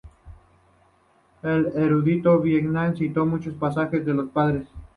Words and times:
El 1.43 1.67
erudito 1.75 2.39
Bingham 2.39 2.97
citó 2.97 3.23
muchos 3.27 3.53
pasajes 3.53 4.03
de 4.03 4.15
los 4.15 4.31
Padres. 4.31 4.67